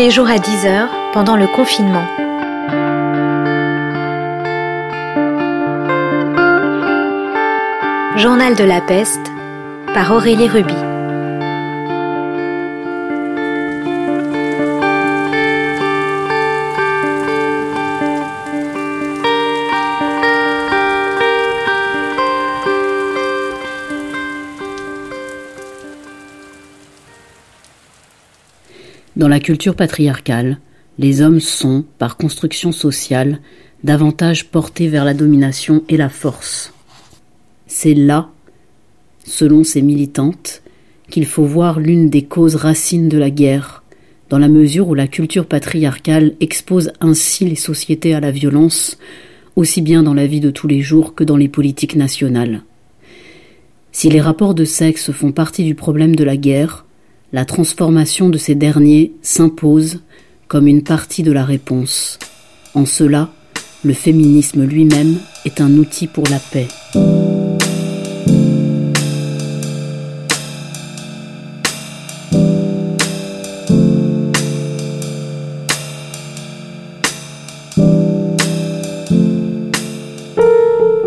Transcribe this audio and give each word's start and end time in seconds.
les 0.00 0.10
jours 0.10 0.30
à 0.30 0.36
10h 0.36 0.88
pendant 1.12 1.36
le 1.36 1.46
confinement. 1.46 2.06
Journal 8.16 8.54
de 8.56 8.64
la 8.64 8.80
peste 8.80 9.30
par 9.92 10.10
Aurélie 10.12 10.48
Ruby. 10.48 10.89
Dans 29.20 29.28
la 29.28 29.38
culture 29.38 29.74
patriarcale, 29.74 30.60
les 30.98 31.20
hommes 31.20 31.40
sont, 31.40 31.84
par 31.98 32.16
construction 32.16 32.72
sociale, 32.72 33.40
davantage 33.84 34.46
portés 34.46 34.88
vers 34.88 35.04
la 35.04 35.12
domination 35.12 35.84
et 35.90 35.98
la 35.98 36.08
force. 36.08 36.72
C'est 37.66 37.92
là, 37.92 38.30
selon 39.26 39.62
ces 39.62 39.82
militantes, 39.82 40.62
qu'il 41.10 41.26
faut 41.26 41.44
voir 41.44 41.80
l'une 41.80 42.08
des 42.08 42.22
causes 42.22 42.54
racines 42.54 43.10
de 43.10 43.18
la 43.18 43.28
guerre, 43.28 43.82
dans 44.30 44.38
la 44.38 44.48
mesure 44.48 44.88
où 44.88 44.94
la 44.94 45.06
culture 45.06 45.44
patriarcale 45.44 46.32
expose 46.40 46.90
ainsi 47.02 47.44
les 47.44 47.56
sociétés 47.56 48.14
à 48.14 48.20
la 48.20 48.30
violence, 48.30 48.96
aussi 49.54 49.82
bien 49.82 50.02
dans 50.02 50.14
la 50.14 50.26
vie 50.26 50.40
de 50.40 50.50
tous 50.50 50.66
les 50.66 50.80
jours 50.80 51.14
que 51.14 51.24
dans 51.24 51.36
les 51.36 51.48
politiques 51.48 51.94
nationales. 51.94 52.62
Si 53.92 54.08
les 54.08 54.22
rapports 54.22 54.54
de 54.54 54.64
sexe 54.64 55.12
font 55.12 55.32
partie 55.32 55.64
du 55.64 55.74
problème 55.74 56.16
de 56.16 56.24
la 56.24 56.38
guerre, 56.38 56.86
la 57.32 57.44
transformation 57.44 58.28
de 58.28 58.38
ces 58.38 58.54
derniers 58.54 59.12
s'impose 59.22 60.00
comme 60.48 60.66
une 60.66 60.82
partie 60.82 61.22
de 61.22 61.30
la 61.30 61.44
réponse. 61.44 62.18
En 62.74 62.86
cela, 62.86 63.30
le 63.84 63.94
féminisme 63.94 64.64
lui-même 64.64 65.16
est 65.44 65.60
un 65.60 65.70
outil 65.76 66.08
pour 66.08 66.24
la 66.28 66.38
paix. 66.38 66.66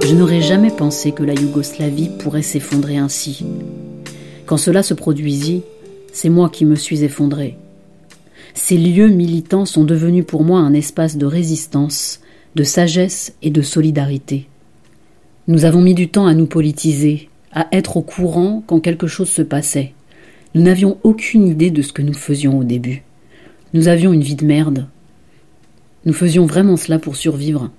Je 0.02 0.16
n'aurais 0.16 0.42
jamais 0.42 0.72
pensé 0.72 1.12
que 1.12 1.24
la 1.24 1.34
Yougoslavie 1.34 2.10
pourrait 2.18 2.42
s'effondrer 2.42 2.98
ainsi. 2.98 3.44
Quand 4.46 4.58
cela 4.58 4.84
se 4.84 4.94
produisit, 4.94 5.64
c'est 6.14 6.30
moi 6.30 6.50
qui 6.50 6.64
me 6.64 6.75
suis 6.75 7.03
effondré. 7.03 7.58
Ces 8.53 8.78
lieux 8.78 9.09
militants 9.09 9.66
sont 9.66 9.83
devenus 9.83 10.25
pour 10.25 10.44
moi 10.44 10.59
un 10.59 10.73
espace 10.73 11.17
de 11.17 11.25
résistance, 11.25 12.22
de 12.55 12.64
sagesse 12.64 13.33
et 13.42 13.50
de 13.50 13.61
solidarité. 13.61 14.47
Nous 15.47 15.66
avons 15.66 15.81
mis 15.81 15.95
du 15.95 16.08
temps 16.08 16.28
à 16.28 16.36
nous 16.36 16.45
politiser, 16.45 17.30
à 17.52 17.67
être 17.72 17.97
au 17.97 18.02
courant 18.02 18.64
quand 18.66 18.80
quelque 18.80 19.08
chose 19.08 19.30
se 19.30 19.42
passait. 19.42 19.94
Nous 20.53 20.61
n'avions 20.61 21.00
aucune 21.03 21.47
idée 21.47 21.72
de 21.72 21.81
ce 21.81 21.92
que 21.92 22.03
nous 22.03 22.14
faisions 22.14 22.59
au 22.59 22.64
début. 22.64 23.03
Nous 23.73 23.88
avions 23.88 24.14
une 24.14 24.22
vie 24.22 24.36
de 24.36 24.45
merde. 24.45 24.88
Nous 26.05 26.14
faisions 26.14 26.45
vraiment 26.45 26.77
cela 26.77 27.00
pour 27.00 27.16
survivre. 27.16 27.72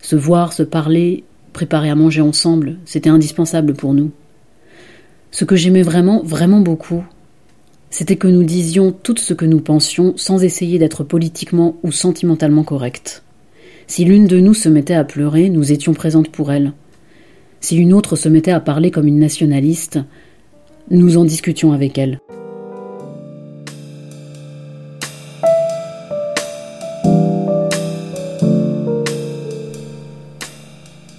Se 0.00 0.16
voir, 0.16 0.54
se 0.54 0.62
parler, 0.62 1.22
préparer 1.52 1.90
à 1.90 1.94
manger 1.94 2.22
ensemble, 2.22 2.78
c'était 2.86 3.10
indispensable 3.10 3.74
pour 3.74 3.92
nous. 3.92 4.10
Ce 5.32 5.44
que 5.44 5.54
j'aimais 5.54 5.82
vraiment, 5.82 6.22
vraiment 6.24 6.60
beaucoup, 6.60 7.04
c'était 7.88 8.16
que 8.16 8.26
nous 8.26 8.42
disions 8.42 8.90
tout 8.90 9.16
ce 9.16 9.32
que 9.32 9.44
nous 9.44 9.60
pensions 9.60 10.14
sans 10.16 10.42
essayer 10.42 10.78
d'être 10.78 11.04
politiquement 11.04 11.76
ou 11.84 11.92
sentimentalement 11.92 12.64
corrects. 12.64 13.22
Si 13.86 14.04
l'une 14.04 14.26
de 14.26 14.40
nous 14.40 14.54
se 14.54 14.68
mettait 14.68 14.94
à 14.94 15.04
pleurer, 15.04 15.48
nous 15.48 15.70
étions 15.70 15.94
présentes 15.94 16.30
pour 16.30 16.50
elle. 16.50 16.72
Si 17.60 17.76
une 17.76 17.92
autre 17.92 18.16
se 18.16 18.28
mettait 18.28 18.50
à 18.50 18.60
parler 18.60 18.90
comme 18.90 19.06
une 19.06 19.20
nationaliste, 19.20 20.00
nous 20.90 21.16
en 21.16 21.24
discutions 21.24 21.72
avec 21.72 21.96
elle. 21.96 22.18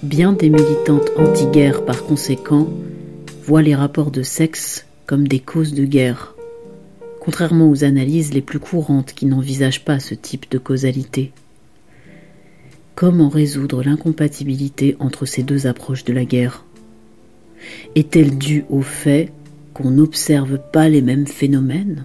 Bien 0.02 0.32
des 0.32 0.50
militantes 0.50 1.08
anti-guerre, 1.16 1.86
par 1.86 2.04
conséquent, 2.04 2.68
voient 3.44 3.62
les 3.62 3.74
rapports 3.74 4.12
de 4.12 4.22
sexe 4.22 4.86
comme 5.04 5.26
des 5.26 5.40
causes 5.40 5.74
de 5.74 5.84
guerre, 5.84 6.34
contrairement 7.20 7.68
aux 7.68 7.82
analyses 7.82 8.32
les 8.32 8.40
plus 8.40 8.60
courantes 8.60 9.14
qui 9.14 9.26
n'envisagent 9.26 9.84
pas 9.84 9.98
ce 9.98 10.14
type 10.14 10.46
de 10.50 10.58
causalité. 10.58 11.32
Comment 12.94 13.28
résoudre 13.28 13.82
l'incompatibilité 13.82 14.96
entre 15.00 15.26
ces 15.26 15.42
deux 15.42 15.66
approches 15.66 16.04
de 16.04 16.12
la 16.12 16.24
guerre? 16.24 16.64
Est-elle 17.96 18.38
due 18.38 18.64
au 18.70 18.80
fait 18.80 19.32
qu'on 19.74 19.90
n'observe 19.90 20.60
pas 20.72 20.88
les 20.88 21.02
mêmes 21.02 21.26
phénomènes? 21.26 22.04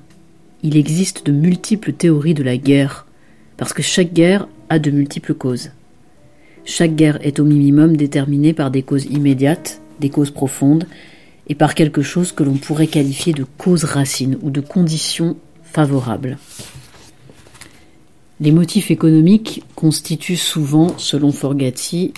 Il 0.63 0.75
existe 0.75 1.25
de 1.25 1.31
multiples 1.31 1.93
théories 1.93 2.33
de 2.33 2.43
la 2.43 2.57
guerre, 2.57 3.05
parce 3.57 3.73
que 3.73 3.83
chaque 3.83 4.13
guerre 4.13 4.47
a 4.69 4.79
de 4.79 4.89
multiples 4.89 5.35
causes. 5.35 5.69
Chaque 6.65 6.95
guerre 6.95 7.19
est 7.21 7.39
au 7.39 7.43
minimum 7.43 7.95
déterminée 7.95 8.53
par 8.53 8.71
des 8.71 8.81
causes 8.81 9.05
immédiates, 9.05 9.81
des 9.99 10.09
causes 10.09 10.31
profondes, 10.31 10.87
et 11.47 11.55
par 11.55 11.75
quelque 11.75 12.01
chose 12.01 12.31
que 12.31 12.43
l'on 12.43 12.55
pourrait 12.55 12.87
qualifier 12.87 13.33
de 13.33 13.45
cause 13.57 13.85
racine 13.85 14.37
ou 14.41 14.49
de 14.49 14.61
conditions 14.61 15.37
favorables. 15.63 16.37
Les 18.39 18.51
motifs 18.51 18.91
économiques 18.91 19.63
constituent 19.75 20.35
souvent, 20.35 20.97
selon 20.97 21.31
Forgati, 21.31 22.13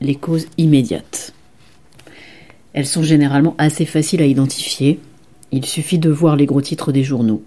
les 0.00 0.16
causes 0.16 0.46
immédiates. 0.58 1.32
Elles 2.72 2.86
sont 2.86 3.02
généralement 3.02 3.54
assez 3.58 3.84
faciles 3.84 4.22
à 4.22 4.26
identifier. 4.26 4.98
Il 5.52 5.66
suffit 5.66 5.98
de 5.98 6.10
voir 6.10 6.36
les 6.36 6.46
gros 6.46 6.62
titres 6.62 6.90
des 6.90 7.04
journaux. 7.04 7.42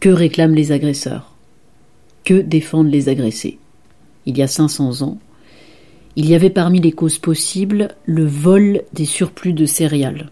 Que 0.00 0.08
réclament 0.08 0.54
les 0.54 0.72
agresseurs? 0.72 1.34
Que 2.24 2.40
défendent 2.40 2.90
les 2.90 3.08
agressés? 3.08 3.58
Il 4.24 4.36
y 4.36 4.42
a 4.42 4.48
500 4.48 5.02
ans, 5.02 5.18
il 6.16 6.26
y 6.26 6.34
avait 6.34 6.50
parmi 6.50 6.80
les 6.80 6.92
causes 6.92 7.18
possibles 7.18 7.88
le 8.06 8.24
vol 8.24 8.82
des 8.94 9.04
surplus 9.04 9.52
de 9.52 9.66
céréales. 9.66 10.30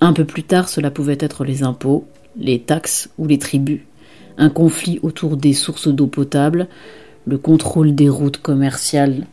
Un 0.00 0.12
peu 0.12 0.24
plus 0.24 0.44
tard, 0.44 0.68
cela 0.68 0.92
pouvait 0.92 1.18
être 1.20 1.44
les 1.44 1.64
impôts, 1.64 2.06
les 2.36 2.60
taxes 2.60 3.10
ou 3.18 3.26
les 3.26 3.38
tributs, 3.38 3.84
un 4.38 4.48
conflit 4.48 5.00
autour 5.02 5.36
des 5.36 5.52
sources 5.52 5.88
d'eau 5.88 6.06
potable, 6.06 6.68
le 7.26 7.36
contrôle 7.36 7.94
des 7.94 8.08
routes 8.08 8.38
commerciales. 8.38 9.26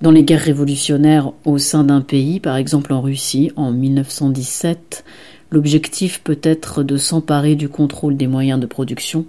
Dans 0.00 0.12
les 0.12 0.24
guerres 0.24 0.40
révolutionnaires 0.40 1.32
au 1.44 1.58
sein 1.58 1.84
d'un 1.84 2.00
pays, 2.00 2.40
par 2.40 2.56
exemple 2.56 2.92
en 2.92 3.00
Russie, 3.00 3.50
en 3.56 3.72
1917, 3.72 5.04
l'objectif 5.50 6.20
peut 6.22 6.40
être 6.42 6.82
de 6.82 6.96
s'emparer 6.96 7.56
du 7.56 7.68
contrôle 7.68 8.16
des 8.16 8.26
moyens 8.26 8.60
de 8.60 8.66
production, 8.66 9.26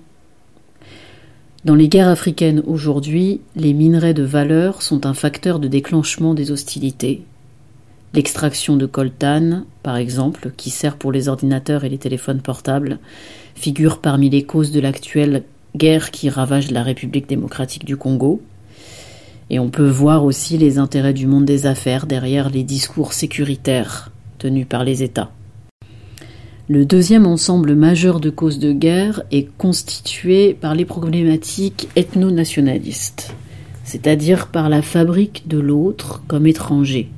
dans 1.66 1.75
les 1.75 1.88
guerres 1.88 2.09
africaines 2.09 2.62
aujourd'hui, 2.68 3.40
les 3.56 3.72
minerais 3.74 4.13
de 4.13 4.24
valeur 4.24 4.81
sont 4.81 5.06
un 5.06 5.13
facteur 5.13 5.59
de 5.59 5.69
déclenchement 5.69 6.34
des 6.34 6.51
hostilités. 6.51 7.24
L'extraction 8.13 8.75
de 8.75 8.85
coltan, 8.85 9.63
par 9.81 9.96
exemple, 9.96 10.52
qui 10.57 10.69
sert 10.69 10.97
pour 10.97 11.13
les 11.13 11.29
ordinateurs 11.29 11.85
et 11.85 11.90
les 11.90 11.97
téléphones 11.97 12.41
portables, 12.41 13.00
figure 13.56 14.00
parmi 14.00 14.29
les 14.29 14.44
causes 14.44 14.72
de 14.72 14.81
l'actuelle 14.81 15.44
guerre 15.78 16.12
qui 16.12 16.29
ravage 16.29 16.69
la 16.69 16.84
République 16.84 17.29
démocratique 17.29 17.85
du 17.85 17.96
Congo. 17.96 18.41
Et 19.49 19.58
on 19.58 19.70
peut 19.70 19.88
voir 19.88 20.26
aussi 20.26 20.58
les 20.58 20.79
intérêts 20.79 21.14
du 21.14 21.28
monde 21.28 21.46
des 21.46 21.66
affaires 21.66 22.08
derrière 22.08 22.49
les 22.49 22.64
discours 22.64 23.14
sécuritaires 23.14 24.11
tenus 24.38 24.67
par 24.67 24.84
les 24.84 25.02
États. 25.02 25.32
Le 26.70 26.86
deuxième 26.86 27.26
ensemble 27.26 27.76
majeur 27.76 28.22
de 28.22 28.30
causes 28.30 28.58
de 28.58 28.72
guerre 28.72 29.24
est 29.32 29.50
constitué 29.58 30.54
par 30.54 30.76
les 30.76 30.86
problématiques 30.86 31.90
ethno-nationalistes, 31.98 33.36
c'est-à-dire 33.84 34.48
par 34.48 34.70
la 34.70 34.82
fabrique 34.82 35.46
de 35.46 35.60
l'autre 35.60 36.24
comme 36.26 36.48
étranger, 36.48 37.10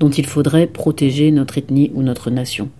dont 0.00 0.10
il 0.10 0.26
faudrait 0.26 0.66
protéger 0.66 1.30
notre 1.30 1.58
ethnie 1.58 1.92
ou 1.94 2.02
notre 2.02 2.28
nation. 2.30 2.70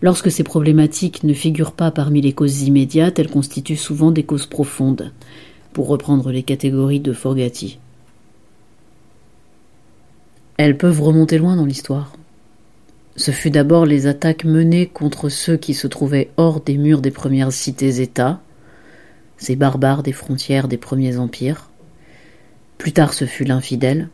Lorsque 0.00 0.32
ces 0.32 0.42
problématiques 0.42 1.22
ne 1.22 1.32
figurent 1.32 1.74
pas 1.74 1.92
parmi 1.92 2.20
les 2.20 2.32
causes 2.32 2.62
immédiates, 2.62 3.20
elles 3.20 3.30
constituent 3.30 3.76
souvent 3.76 4.10
des 4.10 4.24
causes 4.24 4.46
profondes, 4.46 5.12
pour 5.72 5.86
reprendre 5.86 6.32
les 6.32 6.42
catégories 6.42 6.98
de 6.98 7.12
Forgati. 7.12 7.78
Elles 10.56 10.76
peuvent 10.76 11.00
remonter 11.00 11.38
loin 11.38 11.54
dans 11.54 11.66
l'histoire. 11.66 12.12
Ce 13.16 13.30
fut 13.30 13.50
d'abord 13.50 13.84
les 13.84 14.06
attaques 14.06 14.44
menées 14.44 14.86
contre 14.86 15.28
ceux 15.28 15.56
qui 15.56 15.74
se 15.74 15.86
trouvaient 15.86 16.30
hors 16.38 16.60
des 16.60 16.78
murs 16.78 17.02
des 17.02 17.10
premières 17.10 17.52
cités-États, 17.52 18.40
ces 19.36 19.54
barbares 19.54 20.02
des 20.02 20.12
frontières 20.12 20.66
des 20.66 20.78
premiers 20.78 21.18
empires. 21.18 21.68
Plus 22.78 22.92
tard 22.92 23.12
ce 23.12 23.26
fut 23.26 23.44
l'infidèle, 23.44 24.08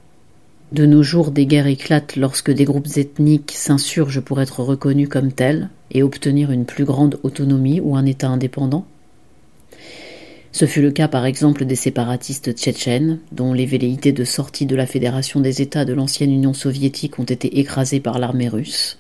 De 0.72 0.84
nos 0.84 1.02
jours, 1.02 1.30
des 1.30 1.46
guerres 1.46 1.68
éclatent 1.68 2.16
lorsque 2.16 2.50
des 2.50 2.64
groupes 2.64 2.96
ethniques 2.96 3.52
s'insurgent 3.52 4.20
pour 4.20 4.40
être 4.40 4.60
reconnus 4.60 5.08
comme 5.08 5.32
tels 5.32 5.70
et 5.90 6.02
obtenir 6.02 6.50
une 6.50 6.66
plus 6.66 6.84
grande 6.84 7.18
autonomie 7.22 7.80
ou 7.80 7.96
un 7.96 8.04
État 8.04 8.28
indépendant. 8.28 8.84
Ce 10.58 10.66
fut 10.66 10.82
le 10.82 10.90
cas 10.90 11.06
par 11.06 11.25
exemple 11.25 11.66
des 11.66 11.76
séparatistes 11.76 12.52
tchétchènes, 12.52 13.20
dont 13.31 13.52
les 13.52 13.64
velléités 13.64 14.10
de 14.10 14.25
sortie 14.25 14.66
de 14.66 14.75
la 14.75 14.87
Fédération 14.87 15.38
des 15.38 15.62
États 15.62 15.84
de 15.84 15.93
l'ancienne 15.93 16.32
Union 16.32 16.52
soviétique 16.52 17.20
ont 17.20 17.25
été 17.25 17.60
écrasées 17.60 18.00
par 18.00 18.19
l'armée 18.19 18.49
russe. 18.49 18.99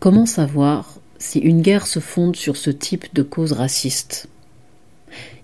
Comment 0.00 0.24
savoir 0.24 0.98
si 1.18 1.40
une 1.40 1.60
guerre 1.60 1.86
se 1.86 2.00
fonde 2.00 2.36
sur 2.36 2.56
ce 2.56 2.70
type 2.70 3.04
de 3.12 3.22
cause 3.22 3.52
raciste? 3.52 4.30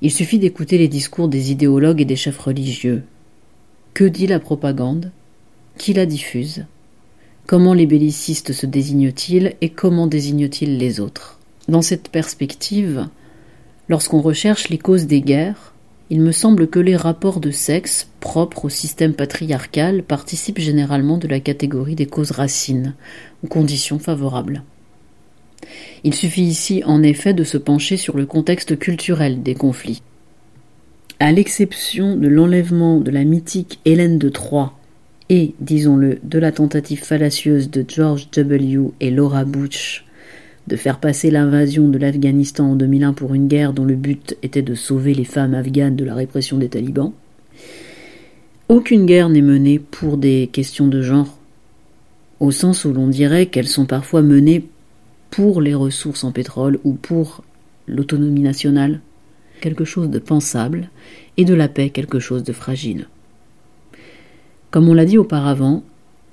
Il 0.00 0.11
suffit 0.11 0.38
d'écouter 0.38 0.79
les 0.79 0.88
discours 0.88 1.29
des 1.29 1.50
idéologues 1.50 2.00
et 2.00 2.06
des 2.06 2.17
chefs 2.17 2.38
religieux. 2.38 3.02
Que 3.93 4.05
dit 4.05 4.26
la 4.26 4.40
propagande? 4.40 5.11
Qui 5.76 5.93
la 5.93 6.06
diffuse? 6.06 6.64
Comment 7.46 7.75
les 7.75 7.84
bellicistes 7.84 8.55
se 8.55 8.64
désignent-ils 8.64 9.56
et 9.61 9.69
comment 9.69 10.06
désignent-ils 10.06 10.79
les 10.79 11.00
autres? 11.00 11.38
Dans 11.69 11.82
cette 11.82 12.08
perspective, 12.08 13.11
lorsqu'on 13.93 14.23
recherche 14.23 14.71
les 14.71 14.79
causes 14.79 15.06
des 15.06 15.21
guerres, 15.21 15.75
il 16.09 16.23
me 16.23 16.33
semble 16.33 16.67
que 16.67 16.79
les 16.79 16.97
rapports 16.97 17.41
de 17.41 17.50
sexe 17.50 18.09
propres 18.21 18.65
au 18.65 18.69
système 18.71 19.12
patriarcal 19.12 20.03
participent 20.03 20.61
généralement 20.61 21.19
de 21.19 21.29
la 21.29 21.41
catégorie 21.41 21.94
des 21.94 22.06
causes 22.06 22.31
racines, 22.31 22.94
ou 23.44 23.49
conditions 23.49 23.99
favorables. 23.99 24.62
Il 26.05 26.15
suffit 26.15 26.44
ici 26.44 26.83
en 26.87 27.03
effet 27.03 27.35
de 27.35 27.44
se 27.44 27.59
pencher 27.59 27.99
sur 27.99 28.17
le 28.17 28.25
contexte 28.25 28.79
culturel 28.79 29.43
des 29.43 29.55
conflits. 29.55 30.00
À 31.21 31.31
l'exception 31.31 32.17
de 32.17 32.29
l'enlèvement 32.29 32.99
de 32.99 33.11
la 33.11 33.25
mythique 33.25 33.79
Hélène 33.85 34.17
de 34.17 34.31
Troie 34.31 34.73
et, 35.29 35.55
disons-le, 35.61 36.19
de 36.23 36.39
la 36.39 36.50
tentative 36.50 37.05
fallacieuse 37.05 37.69
de 37.69 37.85
George 37.87 38.31
W. 38.31 38.91
et 39.00 39.11
Laura 39.11 39.44
Bush 39.44 40.06
de 40.67 40.76
faire 40.76 40.99
passer 40.99 41.31
l'invasion 41.31 41.88
de 41.88 41.99
l'Afghanistan 41.99 42.73
en 42.73 42.76
2001 42.76 43.12
pour 43.14 43.35
une 43.35 43.49
guerre 43.49 43.73
dont 43.73 43.85
le 43.85 43.97
but 43.97 44.37
était 44.43 44.62
de 44.62 44.75
sauver 44.75 45.14
les 45.14 45.25
femmes 45.25 45.55
afghanes 45.55 45.97
de 45.97 46.05
la 46.05 46.14
répression 46.14 46.59
des 46.59 46.69
talibans, 46.69 47.12
aucune 48.69 49.06
guerre 49.06 49.29
n'est 49.29 49.43
menée 49.43 49.79
pour 49.79 50.17
des 50.17 50.49
questions 50.53 50.88
de 50.88 51.03
genre, 51.03 51.38
au 52.41 52.50
sens 52.50 52.85
où 52.85 52.93
l'on 52.93 53.09
dirait 53.09 53.47
qu'elles 53.47 53.69
sont 53.69 53.87
parfois 53.87 54.23
menées 54.23 54.67
pour 55.31 55.61
les 55.61 55.75
ressources 55.75 56.25
en 56.25 56.32
pétrole 56.32 56.79
ou 56.85 56.94
pour 56.94 57.43
l'autonomie 57.87 58.41
nationale, 58.41 59.00
quelque 59.61 59.85
chose 59.85 60.11
de 60.11 60.19
pensable, 60.19 60.91
et 61.37 61.44
de 61.44 61.55
la 61.55 61.69
paix 61.69 61.91
quelque 61.91 62.19
chose 62.19 62.44
de 62.44 62.53
fragile. 62.53 63.08
Comme 64.70 64.88
on 64.88 64.94
l'a 64.94 65.05
dit 65.05 65.19
auparavant, 65.19 65.82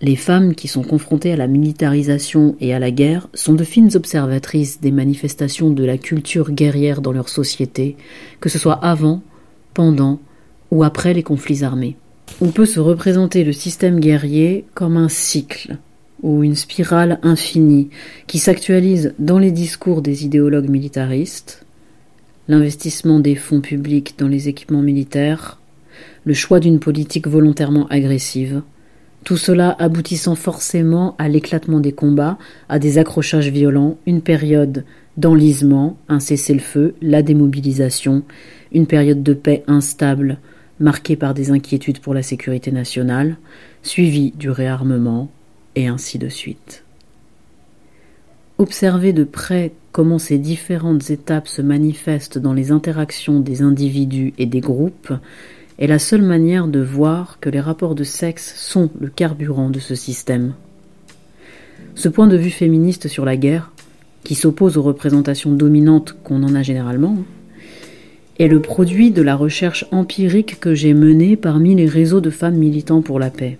les 0.01 0.16
femmes 0.16 0.56
qui 0.56 0.68
sont 0.68 0.84
confrontées 0.84 1.34
à 1.34 1.36
la 1.36 1.48
militarisation 1.48 2.56
et 2.62 2.74
à 2.74 2.80
la 2.80 2.92
guerre 2.92 3.28
sont 3.34 3.54
de 3.54 3.63
fines 3.63 3.96
observatrices 3.96 4.80
des 4.80 4.92
manifestations 4.92 5.72
de 5.72 5.84
la 5.84 5.98
culture 5.98 6.51
guerrière 6.51 7.01
dans 7.01 7.12
leur 7.12 7.28
société, 7.28 7.98
que 8.40 8.50
ce 8.50 8.60
soit 8.60 8.80
avant, 8.84 9.22
pendant 9.74 10.19
ou 10.72 10.84
après 10.84 11.13
les 11.13 11.24
conflits 11.24 11.63
armés. 11.63 11.98
On 12.42 12.51
peut 12.51 12.66
se 12.66 12.80
représenter 12.80 13.44
le 13.44 13.51
système 13.51 14.00
guerrier 14.00 14.66
comme 14.74 14.98
un 14.98 15.10
cycle 15.10 15.78
ou 16.22 16.44
une 16.44 16.56
spirale 16.56 17.19
infinie 17.24 17.90
qui 18.28 18.40
s'actualise 18.40 19.13
dans 19.19 19.40
les 19.40 19.51
discours 19.51 20.01
des 20.01 20.25
idéologues 20.25 20.69
militaristes, 20.69 21.66
l'investissement 22.48 23.19
des 23.19 23.36
fonds 23.36 23.62
publics 23.62 24.16
dans 24.18 24.28
les 24.28 24.48
équipements 24.48 24.81
militaires, 24.81 25.60
le 26.25 26.34
choix 26.34 26.60
d'une 26.60 26.80
politique 26.80 27.28
volontairement 27.28 27.88
agressive, 27.88 28.62
tout 29.24 29.38
cela 29.38 29.75
aboutissant 29.80 30.36
forcément 30.36 31.16
à 31.18 31.27
l'éclatement 31.27 31.80
des 31.80 31.92
combats, 31.92 32.38
à 32.69 32.80
des 32.80 32.98
accrochages 32.98 33.50
violents, 33.50 33.98
une 34.06 34.21
période 34.21 34.86
d'enlisement, 35.18 35.98
un 36.07 36.19
cessez-le-feu, 36.19 36.95
la 37.01 37.21
démobilisation, 37.21 38.24
une 38.71 38.88
période 38.88 39.21
de 39.21 39.33
paix 39.33 39.63
instable, 39.68 40.38
marquée 40.80 41.16
par 41.16 41.33
des 41.33 41.51
inquiétudes 41.51 42.00
pour 42.00 42.13
la 42.13 42.24
sécurité 42.24 42.71
nationale, 42.71 43.38
suivie 43.83 44.31
du 44.31 44.50
réarmement, 44.50 45.30
et 45.75 45.88
ainsi 45.88 46.18
de 46.18 46.30
suite. 46.30 46.83
Observer 48.57 49.13
de 49.13 49.24
près 49.24 49.72
comment 49.92 50.19
ces 50.19 50.38
différentes 50.38 51.10
étapes 51.10 51.48
se 51.48 51.62
manifestent 51.62 52.38
dans 52.38 52.54
les 52.54 52.72
interactions 52.72 53.39
des 53.39 53.62
individus 53.62 54.33
et 54.38 54.45
des 54.45 54.60
groupes 54.60 55.13
est 55.80 55.88
la 55.88 55.98
seule 55.98 56.22
manière 56.22 56.68
de 56.68 56.81
voir 56.81 57.38
que 57.40 57.50
les 57.50 57.62
rapports 57.62 57.96
de 57.96 58.04
sexe 58.04 58.54
sont 58.58 58.90
le 59.00 59.08
carburant 59.08 59.70
de 59.70 59.80
ce 59.80 59.96
système. 59.96 60.54
Ce 61.96 62.10
point 62.10 62.28
de 62.28 62.36
vue 62.36 62.50
féministe 62.50 63.08
sur 63.08 63.24
la 63.24 63.38
guerre, 63.38 63.72
qui 64.26 64.36
s'oppose 64.36 64.78
aux 64.78 64.84
représentations 64.84 65.54
dominantes 65.54 66.18
qu'on 66.24 66.44
en 66.44 66.54
a 66.54 66.64
généralement, 66.64 67.18
est 68.40 68.50
le 68.50 68.62
produit 68.62 69.12
de 69.12 69.22
la 69.22 69.38
recherche 69.38 69.86
empirique 69.92 70.60
que 70.60 70.76
j'ai 70.76 70.94
menée 70.94 71.38
parmi 71.38 71.76
les 71.76 71.88
réseaux 71.88 72.22
de 72.22 72.30
femmes 72.30 72.56
militant 72.56 73.02
pour 73.02 73.18
la 73.18 73.30
paix. 73.30 73.58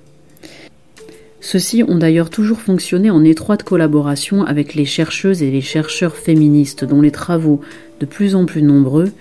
Ceux-ci 1.40 1.84
ont 1.84 1.98
d'ailleurs 1.98 2.30
toujours 2.30 2.60
fonctionné 2.60 3.10
en 3.10 3.24
étroite 3.24 3.64
collaboration 3.64 4.44
avec 4.44 4.76
les 4.76 4.86
chercheuses 4.86 5.42
et 5.42 5.52
les 5.52 5.62
chercheurs 5.62 6.18
féministes 6.18 6.84
dont 6.84 7.02
les 7.02 7.12
travaux, 7.12 7.62
de 8.02 8.06
plus 8.06 8.36
en 8.36 8.46
plus 8.46 8.62
nombreux, 8.62 9.14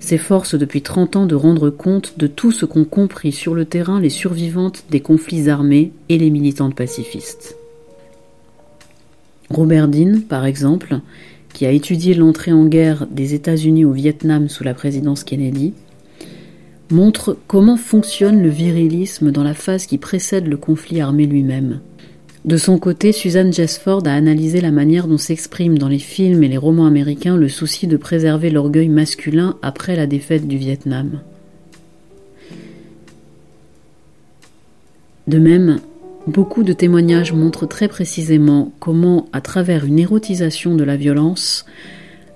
s'efforcent 0.00 0.56
depuis 0.56 0.82
30 0.82 1.16
ans 1.16 1.26
de 1.26 1.34
rendre 1.34 1.70
compte 1.70 2.18
de 2.18 2.26
tout 2.26 2.50
ce 2.50 2.66
qu'ont 2.66 2.84
compris 2.84 3.32
sur 3.32 3.54
le 3.54 3.64
terrain 3.64 4.00
les 4.00 4.10
survivantes 4.10 4.84
des 4.90 5.00
conflits 5.00 5.48
armés 5.48 5.92
et 6.08 6.18
les 6.18 6.30
militantes 6.30 6.74
pacifistes. 6.74 7.56
Robert 9.50 9.88
Dean, 9.88 10.20
par 10.28 10.46
exemple, 10.46 11.00
qui 11.52 11.66
a 11.66 11.70
étudié 11.70 12.14
l'entrée 12.14 12.52
en 12.52 12.66
guerre 12.66 13.06
des 13.10 13.34
États-Unis 13.34 13.84
au 13.84 13.92
Vietnam 13.92 14.48
sous 14.48 14.64
la 14.64 14.74
présidence 14.74 15.24
Kennedy, 15.24 15.74
montre 16.90 17.36
comment 17.46 17.76
fonctionne 17.76 18.42
le 18.42 18.48
virilisme 18.48 19.30
dans 19.30 19.44
la 19.44 19.54
phase 19.54 19.86
qui 19.86 19.98
précède 19.98 20.46
le 20.46 20.56
conflit 20.56 21.00
armé 21.00 21.26
lui-même. 21.26 21.80
De 22.44 22.56
son 22.56 22.78
côté, 22.78 23.12
Suzanne 23.12 23.52
Jesford 23.52 24.02
a 24.06 24.14
analysé 24.14 24.62
la 24.62 24.70
manière 24.70 25.06
dont 25.06 25.18
s'exprime 25.18 25.76
dans 25.76 25.88
les 25.88 25.98
films 25.98 26.42
et 26.42 26.48
les 26.48 26.56
romans 26.56 26.86
américains 26.86 27.36
le 27.36 27.50
souci 27.50 27.86
de 27.86 27.98
préserver 27.98 28.48
l'orgueil 28.48 28.88
masculin 28.88 29.58
après 29.60 29.94
la 29.94 30.06
défaite 30.06 30.48
du 30.48 30.56
Vietnam. 30.56 31.20
De 35.26 35.38
même, 35.38 35.80
beaucoup 36.26 36.62
de 36.62 36.72
témoignages 36.72 37.34
montrent 37.34 37.66
très 37.66 37.88
précisément 37.88 38.72
comment, 38.80 39.28
à 39.34 39.42
travers 39.42 39.84
une 39.84 39.98
érotisation 39.98 40.74
de 40.74 40.82
la 40.82 40.96
violence, 40.96 41.66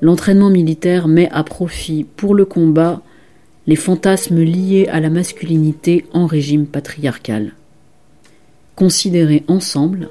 l'entraînement 0.02 0.50
militaire 0.50 1.09
met 1.09 1.31
à 1.31 1.45
profit 1.45 2.05
pour 2.05 2.35
le 2.35 2.45
combat 2.45 3.00
les 3.67 3.76
fantasmes 3.76 4.43
liés 4.43 4.87
à 4.93 5.00
la 5.00 5.09
masculinité 5.09 6.05
en 6.12 6.26
régime 6.26 6.67
patriarcal. 6.67 7.55
Considérés 8.76 9.45
ensemble, 9.49 10.09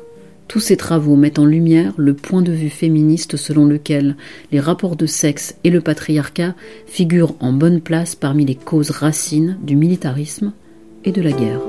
tous 0.47 0.59
ces 0.59 0.77
travaux 0.77 1.15
mettent 1.15 1.39
en 1.39 1.45
lumière 1.45 1.93
le 1.97 2.13
point 2.13 2.41
de 2.41 2.51
vue 2.51 2.69
féministe 2.69 3.37
selon 3.37 3.65
lequel 3.65 4.15
les 4.51 4.59
rapports 4.59 4.95
de 4.95 5.05
sexe 5.05 5.55
et 5.63 5.69
le 5.69 5.81
patriarcat 5.81 6.55
figurent 6.85 7.35
en 7.39 7.53
bonne 7.53 7.81
place 7.81 8.15
parmi 8.15 8.45
les 8.45 8.55
causes 8.55 8.91
racines 8.91 9.57
du 9.63 9.75
militarisme 9.75 10.53
et 11.03 11.11
de 11.11 11.21
la 11.21 11.31
guerre. 11.31 11.61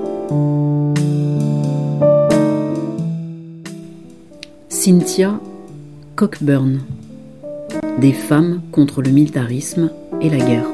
Cynthia 4.68 5.40
Cockburn 6.14 6.80
Des 8.00 8.12
femmes 8.12 8.60
contre 8.70 9.02
le 9.02 9.10
militarisme 9.10 9.90
et 10.20 10.30
la 10.30 10.38
guerre 10.38 10.66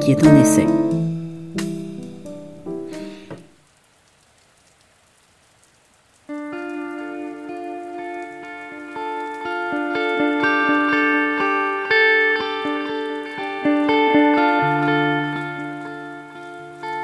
qui 0.00 0.12
est 0.12 0.24
un 0.24 0.40
essai. 0.40 0.87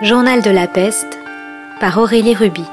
Journal 0.05 0.43
de 0.43 0.51
la 0.51 0.67
peste 0.67 1.19
par 1.81 1.97
Aurélie 1.97 2.35
Ruby. 2.35 2.67